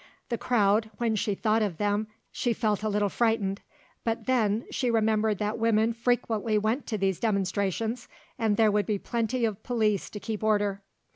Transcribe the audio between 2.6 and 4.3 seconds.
a little frightened, but